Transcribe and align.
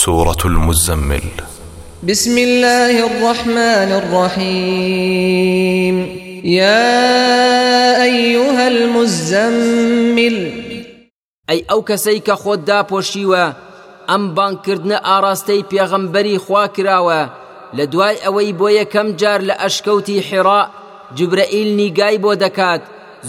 سورة 0.00 0.42
المزمل. 0.44 1.22
بسم 2.02 2.38
الله 2.38 3.06
الرحمن 3.06 3.90
الرحيم. 4.00 5.96
يا 6.44 8.02
أيها 8.04 8.68
المزمل. 8.68 10.36
ئەی 11.48 11.60
ئەو 11.68 11.80
کەسەی 11.88 12.20
کە 12.26 12.34
خۆت 12.42 12.60
داپۆشیوە 12.70 13.44
ئەم 14.08 14.22
بانکردنە 14.36 14.98
ئاراستەی 15.08 15.66
پێغەمبەری 15.70 16.36
خوا 16.44 16.64
کراوە 16.76 17.22
لە 17.76 17.84
دوای 17.92 18.16
ئەوەی 18.24 18.52
بۆ 18.58 18.68
یەکەم 18.80 19.08
جار 19.20 19.40
ئەشکەوتی 19.62 20.24
حێڕا 20.28 20.62
جبرەئیل 21.16 21.70
نیگای 21.80 22.16
بۆ 22.24 22.32
دەکات 22.44 22.82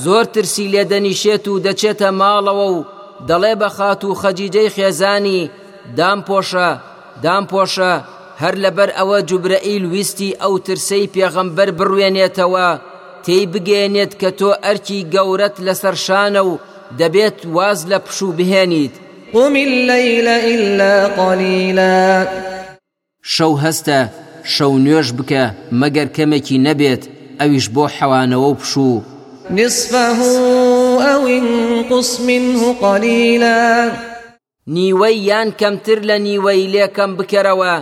زۆر 0.04 0.26
ترسی 0.34 0.66
لێدەنیشێت 0.74 1.46
و 1.48 1.62
دەچێتە 1.66 2.10
ماڵەوە 2.20 2.68
و 2.76 2.86
دەڵێ 3.30 3.54
بە 3.62 3.70
خات 3.76 4.02
و 4.04 4.18
خەجیجەی 4.22 4.74
خێزانی 4.76 5.50
دام 5.98 6.20
پۆشە 6.28 6.70
دام 7.24 7.44
پۆشە 7.52 7.94
هەر 8.42 8.56
لەبەر 8.64 8.90
ئەوە 8.98 9.18
جوبرەئیل 9.30 9.84
ویستی 9.94 10.38
ئەو 10.42 10.54
ترسەی 10.66 11.12
پێغەمبەر 11.16 11.70
بڕوێنێتەوە 11.78 12.68
تێی 13.26 13.46
بگەێنێت 13.54 14.14
کە 14.22 14.30
تۆ 14.40 14.50
ئەرکی 14.64 15.08
گەورەت 15.14 15.56
لەسەر 15.66 15.96
شانە 16.06 16.42
و 16.50 16.54
دەبێت 17.00 17.40
واز 17.56 17.80
لە 17.92 17.98
پشوو 18.06 18.36
بهێنیت. 18.38 18.96
قم 19.34 19.56
الليل 19.56 20.28
إلا 20.28 21.08
قليلا. 21.08 22.28
شەو 23.24 23.54
هەستە 23.64 24.00
شەو 24.54 24.74
نوێژ 24.86 25.08
بکە 25.18 25.44
مەگەر 25.82 26.08
کەمێکی 26.18 26.58
نەبێت 26.68 27.04
ئەویش 27.40 27.68
بۆ 27.76 27.86
حەوانەوە 27.96 28.48
و 28.52 28.56
پشوو. 28.62 29.02
نصفه 29.50 30.22
أو 31.14 31.22
انقص 31.28 32.20
منه 32.20 32.74
قليلا. 32.74 33.92
نیوەی 34.76 35.18
یان 35.30 35.50
کەمتر 35.60 36.00
لە 36.10 36.18
نیوەی 36.28 36.70
لێکەم 36.74 37.12
بکەرەوە 37.20 37.74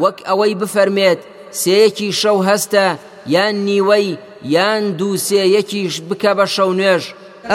وەک 0.00 0.18
ئەوەی 0.28 0.58
بفەرمێت 0.60 1.20
سەیەکی 1.60 2.10
شەو 2.20 2.38
هەستە 2.48 2.86
یان 3.34 3.54
نیوەی 3.68 4.08
یان 4.54 4.82
دوو 4.98 5.16
سێیەکیش 5.26 5.94
بکە 6.08 6.32
بە 6.38 6.46
شەو 6.54 6.70
نوێژ 6.78 7.04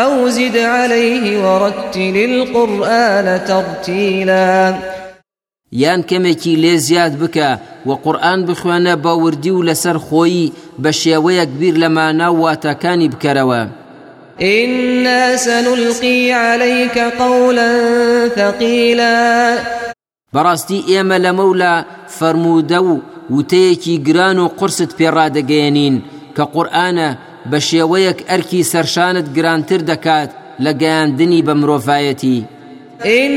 أو 0.03 0.30
زد 0.30 0.58
عليه 0.58 1.25
ورتل 1.45 2.16
القرآن 2.30 3.28
ترتيلا. 3.45 4.73
یان 5.72 6.02
کەمێکی 6.09 6.56
لێ 6.64 6.75
زیاد 6.78 7.14
بکە 7.22 7.59
و 7.86 7.92
قورآن 7.94 8.45
بخوێنە 8.45 8.95
بە 9.03 9.14
وردی 9.23 9.52
و 9.52 9.66
لەسەر 9.68 9.97
خۆی 9.97 10.52
بە 10.84 10.92
شێوەیەک 11.02 11.50
بیر 11.59 11.75
لە 11.84 11.90
ماناو 11.97 12.42
واتەکانی 12.44 13.09
بکەرەوە 13.14 13.62
إنا 14.42 15.36
سنلقي 15.36 16.31
عليك 16.31 17.00
قولا 17.00 17.72
ثقيلا. 18.36 19.58
بەڕاستی 20.34 20.84
ئێمە 20.90 21.17
لە 21.25 21.31
مەولا 21.38 21.86
فەرموودە 22.17 22.80
و 22.81 23.02
وتەیەکی 23.31 24.02
گران 24.08 24.40
و 24.40 24.48
قرست 24.48 24.92
پێڕادەگەیەنین 24.98 25.95
کە 26.36 26.44
قورآانە 26.53 27.09
بە 27.52 27.59
شێوەیەک 27.70 28.20
ئەرکی 28.30 28.64
سەرشانت 28.64 29.28
گرانتر 29.36 29.81
دەکات 29.92 30.30
لە 30.64 30.72
گەیاندنی 30.81 31.44
بە 31.47 31.53
مرۆڤایەتی. 31.59 32.40
إن 33.06 33.31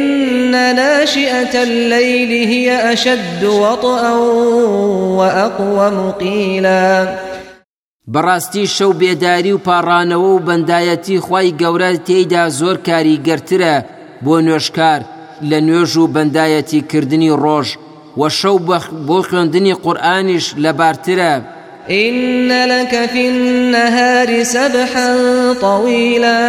ناشئة 0.77 1.63
الليل 1.63 2.33
هي 2.49 2.93
أشد 2.93 3.45
وطئا 3.45 4.15
وأقوم 5.19 6.11
قيلا 6.11 7.17
بەڕاستی 8.13 8.65
شەو 8.77 8.93
بێداری 9.01 9.53
و 9.53 9.63
پاڕانەوە 9.67 10.31
و 10.35 10.45
بەندایەتی 10.47 11.23
خی 11.27 11.49
گەورە 11.61 11.91
تێیدا 12.07 12.45
زۆر 12.59 12.77
کاریگەرترە 12.87 13.75
بۆ 14.25 14.35
نوێشکار 14.47 15.01
لە 15.51 15.59
نوێژ 15.67 15.93
و 15.97 16.13
بەندایەتی 16.15 16.81
کردنی 16.91 17.37
ڕۆژ 17.43 17.69
و 18.21 18.23
شەو 18.39 18.57
بۆ 19.09 19.19
خوێندنی 19.29 19.75
قورئانیش 19.85 20.47
لەبارترە. 20.63 21.35
إن 21.91 22.51
لك 22.73 22.93
في 23.13 23.23
النهار 23.33 24.43
سبحا 24.43 25.11
طويلا. 25.61 26.41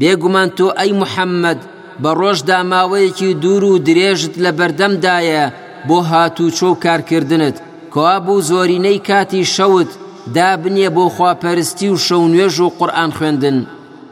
بێگومان 0.00 0.48
تۆ 0.56 0.66
ئەی 0.78 0.92
محەممەد 1.00 1.60
بە 2.02 2.10
ڕۆژدا 2.20 2.58
ماوەیەکی 2.72 3.30
دوور 3.42 3.64
و 3.64 3.78
درێژت 3.88 4.34
لە 4.44 4.50
بەردەمدایە 4.58 5.44
بۆ 5.88 5.98
هاتوو 6.10 6.54
چۆ 6.58 6.70
کارکردنت 6.84 7.56
کوا 7.92 8.16
بوو 8.24 8.44
زۆرینەی 8.50 8.98
کاتی 9.08 9.44
شەوت 9.56 9.90
دابنێ 10.34 10.88
بۆ 10.96 11.04
خواپەرستی 11.16 11.88
و 11.92 11.96
شەو 12.06 12.22
نوێژ 12.32 12.56
و 12.60 12.72
قورآن 12.78 13.10
خوێندن. 13.16 13.58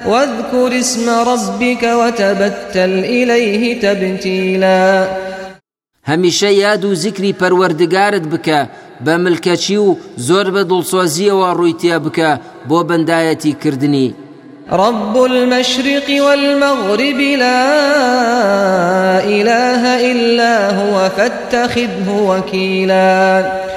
واذكر 0.07 0.73
اسم 0.79 1.11
ربك 1.11 1.83
وتبتل 1.83 3.05
إليه 3.05 3.81
تبتيلا. 3.81 5.09
هەمیشە 6.09 6.51
یاد 6.65 6.85
و 6.85 6.95
زیکری 6.95 7.35
پەروەردگارت 7.41 8.25
بکە 8.33 8.61
بە 9.05 9.15
ملکەچی 9.25 9.77
و 9.77 9.97
زۆر 10.19 10.47
بە 10.55 10.63
دڵسۆزیەوە 10.71 11.49
ڕووی 11.59 11.79
تێ 11.81 11.99
بکە 12.05 12.31
بۆ 12.69 12.79
بەندایەتی 12.89 13.53
کردنی. 13.63 14.15
رب 14.73 15.17
المشرق 15.17 16.09
والمغرب 16.27 17.21
لا 17.45 17.65
إله 19.25 19.83
إلا 20.13 20.71
هو 20.71 21.09
فاتخذه 21.09 22.09
وكيلا. 22.29 23.69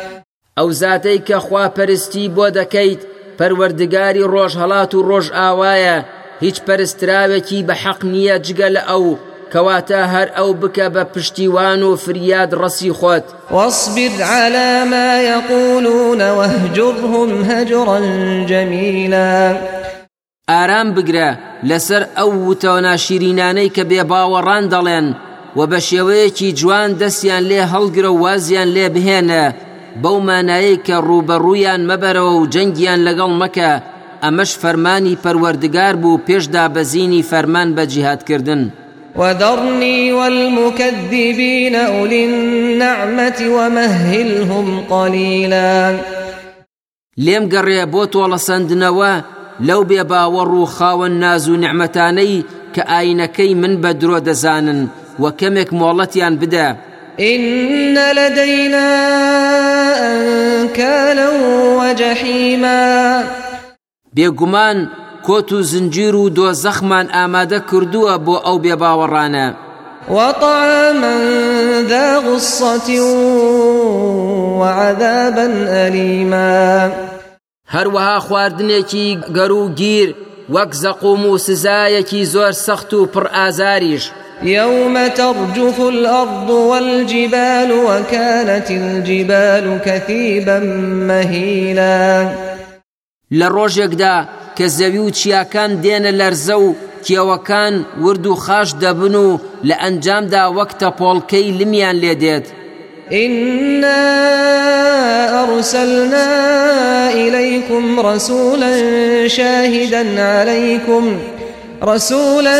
ئەو 0.58 0.70
زاتەی 0.82 1.20
کە 1.28 1.38
خوا 1.46 1.66
پەرستی 1.78 2.32
بۆ 2.36 2.46
دەکەیت 2.58 3.02
پەروەردگاری 3.38 4.30
ڕۆژ 4.34 4.54
هەڵات 4.62 4.92
و 4.94 5.06
ڕۆژ 5.10 5.28
ئاوایە. 5.38 5.98
هیچ 6.44 6.58
پەرستراوێکی 6.68 7.66
بە 7.68 7.76
حەق 7.84 8.00
نییە 8.14 8.36
جگە 8.46 8.70
لە 8.76 8.82
ئەو. 8.90 9.08
کەواتە 9.52 10.02
هەر 10.14 10.28
ئەو 10.38 10.50
بکە 10.62 10.88
بە 10.96 11.04
پشتیوان 11.14 11.82
و 11.84 11.96
فریاد 12.04 12.52
ڕەسی 12.62 12.92
خۆت. 13.00 13.26
واصبر 13.52 14.14
على 14.22 14.70
ما 14.94 15.10
يقولون 15.34 16.22
واهجرهم 16.38 17.30
هجرا 17.50 18.00
جميلا. 18.52 19.58
ئارام 20.52 20.88
بگرە 20.96 21.30
لەسەر 21.70 22.04
ئەو 22.18 22.32
وتەوە 22.48 22.82
ناشیرینانەی 22.88 23.74
کە 23.76 23.84
بێ 23.90 24.02
باوەڕان 24.12 24.64
دەڵێن 24.74 25.08
و 25.58 25.62
بە 25.72 25.80
شێوەیەکی 25.88 26.54
جوان 26.60 26.90
دەستیان 27.02 27.44
لێ 27.50 27.62
هەڵگرە 27.74 28.10
و 28.12 28.22
وازیان 28.24 28.70
لێ 28.76 28.88
بهێنە. 28.96 29.46
بەو 30.04 30.18
مانایی 30.28 30.82
کە 30.86 30.98
ڕوبەڕوویان 31.08 31.82
مەبەرەوە 31.90 32.34
و 32.38 32.50
جەنگیان 32.54 33.00
لەگەڵ 33.08 33.32
مەکە 33.42 33.72
ئەمەش 34.24 34.52
فەرمانی 34.62 35.20
پەروەردگار 35.24 35.96
بوو 36.02 36.22
پێشدا 36.28 36.66
بەزینی 36.76 37.28
فەرمان 37.30 37.70
بە 37.76 37.84
جیهادکردن. 37.92 38.64
وذرني 39.16 40.12
والمكذبين 40.12 41.76
أولي 41.76 42.26
النعمة 42.26 43.40
ومهلهم 43.58 44.68
قليلا 44.90 46.00
لێم 47.18 47.46
گەڕێ 47.54 47.82
بۆ 47.94 48.04
تۆڵە 48.14 48.40
سندنەوە 48.48 49.14
لەو 49.68 49.82
بێ 49.90 50.02
باوەڕ 50.12 50.50
و 50.62 50.66
خاوەن 50.66 51.14
ناز 51.24 51.50
و 51.50 51.56
نعمەتانەی 51.64 52.46
کە 52.74 52.82
ئاینەکەی 52.92 53.54
من 53.62 53.74
بە 53.84 53.92
درۆ 54.02 54.20
دەزانن 54.28 54.82
و 55.20 55.24
کەمێک 55.40 55.70
مۆڵەتیان 55.80 56.36
بدە 56.42 56.68
إن 57.22 57.98
لدينا 58.16 58.88
أنكالا 60.12 61.30
وجحيما. 61.80 63.24
بێگومان 64.16 64.88
کۆت 65.28 65.52
و 65.52 65.62
زنجیر 65.62 66.16
و 66.16 66.30
دۆ 66.30 66.54
زەخمان 66.54 67.08
ئامادە 67.16 67.60
کردووە 67.70 68.16
بۆ 68.26 68.36
ئەو 68.46 68.58
بێ 68.64 68.76
باوەڕانە 68.82 69.48
وطعاما 70.10 71.16
ذا 71.90 72.20
غصة 72.20 72.90
وعذابا 74.60 75.48
أليما. 75.86 76.92
هەروەها 77.74 78.20
خواردنێکی 78.20 79.08
گەر 79.36 79.52
و 79.52 79.70
گیر 79.70 80.16
وەک 80.50 80.72
زەقوم 80.84 81.26
و 81.26 81.38
سزایەکی 81.38 82.26
زۆر 82.34 82.52
سەخت 82.52 82.94
و 82.94 83.10
پڕ 83.14 83.26
ئازاریش 83.34 84.12
يوم 84.44 85.08
ترجف 85.08 85.80
الأرض 85.82 86.50
والجبال 86.50 87.72
وكانت 87.72 88.72
الجبال 88.72 89.80
كثيبا 89.86 90.60
مهيلا. 91.08 92.30
لە 93.32 93.48
ڕۆژێکدا 93.56 94.16
کە 94.58 94.66
زەوی 94.68 94.98
و 94.98 95.10
چیاکان 95.10 95.82
دێنە 95.84 96.12
لەرزە 96.20 96.56
و 96.66 96.76
کێوەکان 97.06 97.74
ورد 98.04 98.26
و 98.28 98.36
خاش 98.36 98.70
دەبن 98.82 99.16
و 99.16 99.40
لە 99.68 99.76
ئەنجامدا 99.82 100.44
وەک 100.58 100.72
تەپۆڵکەی 100.82 101.54
لمیان 101.60 101.96
لێ 101.96 102.16
دێت. 102.22 102.46
إنا 103.12 104.04
أرسلنا 105.44 106.30
إليكم 107.14 108.00
رسولا 108.00 108.74
شاهدا 109.28 110.22
عليكم 110.22 111.18
رسولا 111.84 112.58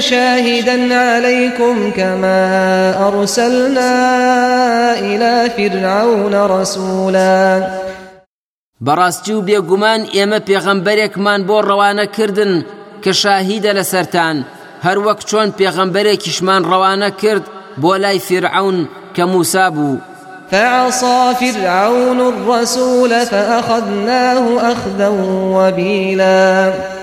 شاهدا 0.00 0.94
عليكم 0.94 1.90
كما 1.90 3.08
أرسلنا 3.08 3.92
إلى 4.98 5.50
فرعون 5.56 6.34
رسولا. 6.34 7.70
بەڕاستی 8.80 9.30
و 9.30 9.42
بێگومان 9.46 10.00
ئێمە 10.14 10.40
پێغەمبەرێکمان 10.48 11.40
بۆ 11.48 11.58
ڕەوانە 11.68 12.06
کردن 12.16 12.64
کە 13.02 13.10
شاهیدە 13.22 13.72
لەسەرتان 13.78 14.36
هەر 14.84 14.98
وەک 15.06 15.20
چۆن 15.30 15.48
پێغەمبەرێکیشمان 15.58 16.62
ڕەوانە 16.70 17.10
کرد 17.22 17.44
بۆ 17.82 17.96
لای 18.02 18.18
فرعون 18.18 18.88
کە 19.16 19.20
موسا 19.20 19.70
بوو. 19.70 19.98
فعصى 20.50 21.34
فرعون 21.40 22.20
الرسول 22.20 23.24
فأخذناه 23.24 24.72
أخذا 24.72 25.08
وبيلا. 25.56 26.93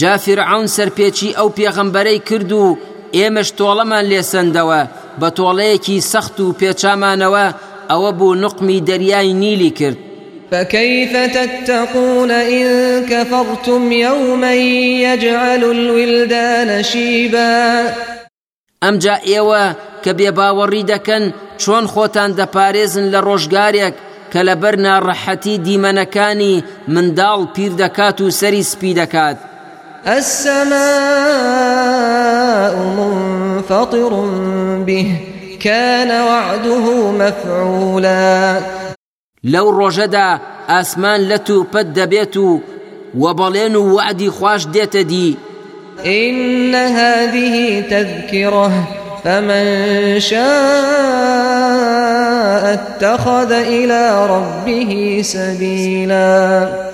جا 0.00 0.16
فرعون 0.16 0.66
سەرپێکی 0.66 1.34
ئەو 1.38 1.48
پێغەمبەرەی 1.56 2.20
کرد 2.28 2.52
و 2.52 2.78
ئێمەش 3.16 3.48
تۆڵەمان 3.58 4.04
لێسەندەوە 4.10 4.80
بە 5.20 5.28
تۆڵەیەکی 5.36 6.04
سەخت 6.12 6.40
و 6.40 6.54
پێچامانەوە 6.60 7.46
ئەوە 7.90 8.10
بوو 8.18 8.34
نقمی 8.34 8.80
دەریای 8.88 9.32
نیلی 9.42 9.70
کرد. 9.70 9.98
فكيف 10.50 11.12
تتقون 11.36 12.30
إن 12.30 12.66
كفرتم 13.06 13.92
يوما 13.92 14.54
يجعل 15.06 15.64
الولدان 15.64 16.82
شيبا؟ 16.82 17.84
ئەمجا 18.82 19.16
ئێوە 19.26 19.64
کە 20.04 20.12
بێباوەڕی 20.18 20.84
دەکەن 20.92 21.24
چۆن 21.62 21.84
خۆتان 21.92 22.30
دەپارێزن 22.38 23.06
لە 23.12 23.20
ڕۆژگارێک 23.26 23.94
کە 24.32 24.40
لەبەر 24.48 24.74
ناڕەحەتی 24.86 25.60
دیمەنەکانی 25.66 26.62
منداڵ 26.94 27.40
پیر 27.54 27.72
دەکات 27.82 28.20
و 28.20 28.30
سەری 28.30 28.62
سپی 28.62 28.94
دەکات. 28.94 29.51
السماء 30.06 30.72
منفطر 32.76 34.12
به 34.86 35.06
كان 35.60 36.10
وعده 36.10 37.10
مفعولا. 37.10 38.60
لەو 39.44 39.72
ڕۆژەدا 39.78 40.40
ئاسمان 40.68 41.28
لەت 41.28 41.38
و 41.38 41.66
پەت 41.72 41.86
دەبێت 41.98 42.36
و 42.36 42.60
وەبەڵێن 43.18 43.74
و 43.76 43.94
وعدی 43.94 44.30
خوش 44.30 44.62
دێتە 44.74 45.02
دی 45.08 45.36
إن 46.06 46.74
هذه 46.74 47.80
تذكرة 47.90 48.72
فمن 49.24 50.20
شاء 50.20 50.42
اتخذ 52.72 53.52
إلى 53.52 54.26
ربه 54.26 55.22
سبيلا. 55.24 56.91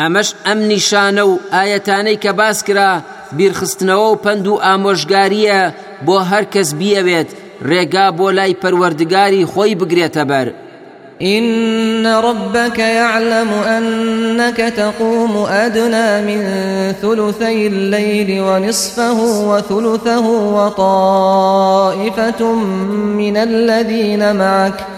ئەمەش 0.00 0.28
ئەم 0.46 0.58
نیشانە 0.70 1.24
و 1.30 1.32
ئایەتانەی 1.54 2.20
کە 2.24 2.32
باس 2.40 2.58
کرا 2.66 2.90
بیرخستنەوە 3.36 4.06
و 4.10 4.20
پند 4.24 4.46
و 4.46 4.60
ئامۆژگاریە 4.64 5.60
بۆ 6.06 6.16
هەر 6.30 6.44
کەس 6.52 6.68
بیەوێت 6.80 7.30
ڕێگا 7.68 8.06
بۆ 8.18 8.26
لای 8.38 8.58
پەروەردگاری 8.62 9.48
خۆی 9.52 9.78
بگرێتە 9.80 10.24
بەر. 10.30 10.48
إن 11.22 12.06
ربك 12.06 12.78
يعلم 12.78 13.48
أنك 13.76 14.56
تقوم 14.56 15.46
أدنى 15.64 16.22
من 16.28 16.40
ثلثي 17.02 17.66
الليل 17.66 18.40
ونصفه 18.40 19.18
وثلثه 19.50 20.26
وطائفة 20.56 22.42
من 23.20 23.36
الذين 23.36 24.36
معك 24.36 24.97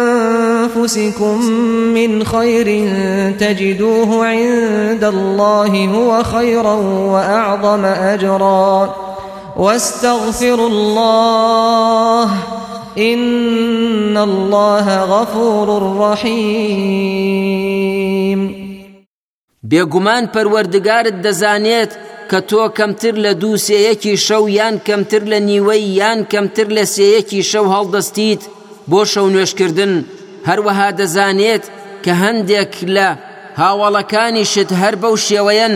من 1.93 2.23
خير 2.23 2.67
تجدوه 3.39 4.25
عند 4.25 5.03
الله 5.03 5.87
هو 5.87 6.23
خيرا 6.23 6.73
وأعظم 7.13 7.85
أجرا. 7.85 8.95
واستغفروا 9.57 10.67
الله 10.69 12.29
إن 12.97 14.17
الله 14.17 14.99
غفور 14.99 15.97
رحيم. 15.99 17.41
بێگومان 19.63 20.23
پەروەردگارت 20.33 21.17
دەزانێت 21.25 21.91
کە 22.29 22.39
تۆ 22.49 22.63
کەمتر 22.77 23.15
لە 23.25 23.33
دوو 23.41 23.57
سێیەکی 23.57 24.13
شەو 24.27 24.43
یان 24.49 24.75
کەمتر 24.87 25.23
لە 25.31 25.39
نیوەی 25.49 25.83
یان 25.99 26.19
کەمتر 26.31 26.67
لە 26.77 26.83
سێیەکی 26.95 27.41
شەو 27.51 27.65
هەڵدەستیت 27.75 28.41
بۆ 28.91 29.01
شەو 29.05 29.27
نوێشکردن. 29.33 29.93
هەروەها 30.49 30.89
دەزانێت 30.99 31.63
کە 32.03 32.13
هەندێک 32.23 32.73
لە 32.95 33.09
هاوڵەکانی 33.61 34.45
شت 34.53 34.71
هەر 34.81 34.95
بەو 35.01 35.15
شێوەیەن 35.27 35.75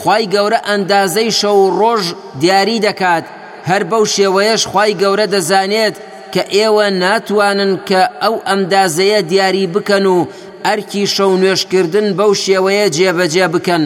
خی 0.00 0.24
گەورە 0.34 0.60
ئەندازەی 0.68 1.30
شەو 1.40 1.58
ڕۆژ 1.80 2.04
دیاری 2.40 2.78
دەکات. 2.86 3.24
هەر 3.70 3.82
بەو 3.90 4.04
شێوەیەش 4.14 4.62
خی 4.72 4.92
گەورە 5.02 5.26
دەزانێت 5.34 5.96
کە 6.32 6.42
ئێوە 6.54 6.86
ناتوانن 7.02 7.72
کە 7.88 8.00
ئەو 8.22 8.34
ئەمدازەیە 8.48 9.20
دیاری 9.30 9.66
بکەن 9.74 10.04
و 10.14 10.16
ئەرکی 10.66 11.04
شەو 11.14 11.32
نوێشکردن 11.40 12.06
بەو 12.18 12.32
شێوەیە 12.44 12.86
جێبەجێ 12.96 13.46
بکەن. 13.54 13.84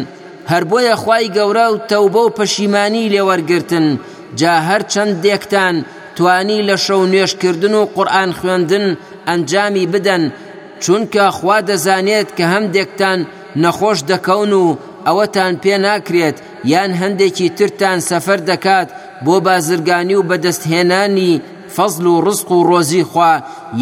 هەر 0.51 0.65
بۆیە 0.71 0.95
خی 1.03 1.27
گەورە 1.37 1.67
و 1.73 1.77
تەوبە 1.91 2.23
و 2.25 2.35
پەشیمانی 2.39 3.11
لێوەرگتن 3.13 3.87
جا 4.41 4.55
هەر 4.69 4.83
چەند 4.93 5.15
دێکتان 5.25 5.77
توانی 6.17 6.61
لە 6.69 6.77
شەو 6.85 7.03
نوێشکردن 7.13 7.75
و 7.77 7.89
قورآن 7.95 8.31
خوێندن 8.39 8.87
ئەنجامی 9.31 9.87
بدەن 9.95 10.25
چونکە 10.83 11.25
خوا 11.37 11.59
دەزانێت 11.69 12.29
کە 12.37 12.45
هەندێکتان 12.55 13.21
نەخۆش 13.63 13.99
دەکەون 14.11 14.53
و 14.63 14.65
ئەوەتان 15.07 15.53
پێ 15.63 15.77
ناکرێت 15.87 16.37
یان 16.73 16.91
هەندێکی 17.01 17.49
ترتان 17.59 17.99
سەفەر 18.09 18.41
دەکات 18.51 18.89
بۆ 19.25 19.37
بازرگانی 19.47 20.15
و 20.19 20.27
بەدەستهێنانی 20.29 21.33
فەزل 21.75 22.07
و 22.07 22.23
ڕزق 22.27 22.49
و 22.53 22.67
ڕۆزی 22.71 23.05
خوا 23.11 23.33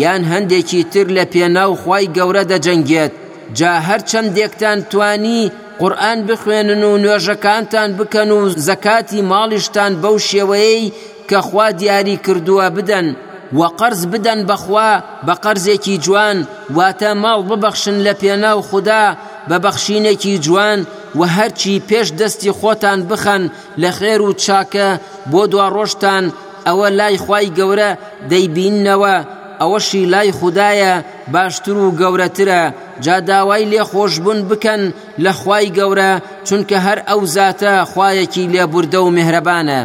یان 0.03 0.23
هەندێکی 0.33 0.83
تر 0.93 1.07
لە 1.17 1.25
پێناو 1.33 1.79
خوای 1.83 2.11
گەورە 2.17 2.45
دەجەنگێت. 2.51 3.13
جا 3.59 3.73
هەر 3.89 4.01
چەندێکتان 4.11 4.79
توانی 4.91 5.53
قورآن 5.81 6.19
بخوێنن 6.29 6.83
و 6.91 6.93
نوێژەکانتان 7.03 7.91
بکەن 7.99 8.31
و 8.37 8.41
زەکاتی 8.67 9.27
ماڵیشتان 9.31 9.93
بەو 10.03 10.17
شێوەیەی 10.29 10.93
کە 11.29 11.39
خوا 11.49 11.69
دیاری 11.81 12.17
کردووە 12.25 12.67
بدەن. 12.77 13.07
و 13.53 13.63
قەرز 13.79 14.03
بدەن 14.13 14.41
بەخوا 14.49 14.91
بە 15.27 15.35
قەرزێکی 15.45 15.97
جوان 16.05 16.39
واتە 16.77 17.11
ماڵ 17.23 17.41
ببەخشن 17.49 17.97
لە 18.07 18.13
پێناو 18.21 18.61
خوددا 18.69 19.05
بە 19.49 19.57
بەخشینێکی 19.65 20.35
جوان 20.45 20.81
و 21.19 21.21
هەرچی 21.37 21.83
پێش 21.89 22.09
دەستی 22.21 22.57
خۆتان 22.59 22.99
بخەن 23.11 23.43
لە 23.83 23.91
خێر 23.99 24.21
و 24.23 24.31
چاکە 24.45 24.89
بۆ 25.31 25.43
دوا 25.53 25.67
ڕۆژتان 25.77 26.25
ئەوە 26.67 26.89
لای 26.99 27.17
خی 27.25 27.47
گەورە 27.59 27.91
دەیبینەوە 28.31 29.17
ئەوەشی 29.61 30.09
لای 30.13 30.33
خوددایە 30.39 30.95
باشتر 31.35 31.77
و 31.77 31.97
گەورەترە 32.01 32.63
جا 33.05 33.17
داوای 33.29 33.65
لێ 33.73 33.83
خۆشببوون 33.91 34.41
بکەن 34.51 34.83
لە 35.25 35.33
خی 35.41 35.67
گەورە 35.79 36.13
چونکە 36.47 36.77
هەر 36.87 36.99
ئەو 37.09 37.21
زاتە 37.35 37.75
خوایەکی 37.91 38.51
لێبوردە 38.53 38.99
و 39.03 39.15
مهرەبانە. 39.19 39.81